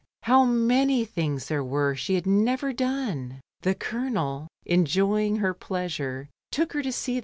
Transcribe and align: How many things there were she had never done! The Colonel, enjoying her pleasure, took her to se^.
How 0.23 0.45
many 0.45 1.05
things 1.05 1.47
there 1.47 1.63
were 1.63 1.93
she 1.93 2.15
had 2.15 2.25
never 2.25 2.73
done! 2.73 3.39
The 3.61 3.75
Colonel, 3.75 4.47
enjoying 4.65 5.35
her 5.35 5.53
pleasure, 5.53 6.27
took 6.49 6.73
her 6.73 6.81
to 6.81 6.89
se^. 6.89 7.19